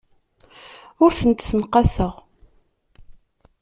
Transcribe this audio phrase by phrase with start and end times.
[1.03, 2.13] Ur tent-ssenqaseɣ.